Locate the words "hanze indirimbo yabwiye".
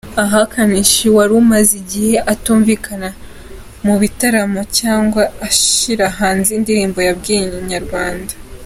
6.19-7.43